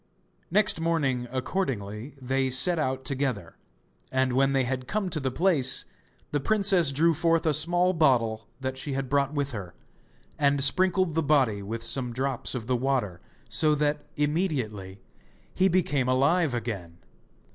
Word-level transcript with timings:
Next 0.49 0.79
morning 0.81 1.27
accordingly 1.31 2.15
they 2.19 2.49
set 2.49 2.79
out 2.79 3.05
together, 3.05 3.55
and 4.11 4.33
when 4.33 4.51
they 4.51 4.63
had 4.63 4.87
come 4.87 5.09
to 5.09 5.19
the 5.19 5.29
place, 5.29 5.85
the 6.31 6.39
princess 6.39 6.91
drew 6.91 7.13
forth 7.13 7.45
a 7.45 7.53
small 7.53 7.93
bottle 7.93 8.47
that 8.61 8.79
she 8.79 8.93
had 8.93 9.09
brought 9.09 9.35
with 9.35 9.51
her, 9.51 9.75
and 10.39 10.63
sprinkled 10.63 11.13
the 11.13 11.21
body 11.21 11.61
with 11.61 11.83
some 11.83 12.13
drops 12.13 12.55
of 12.55 12.65
the 12.65 12.75
water 12.75 13.21
so 13.47 13.75
that 13.75 14.03
immediately 14.15 14.99
he 15.53 15.67
became 15.67 16.07
alive 16.09 16.55
again. 16.55 16.97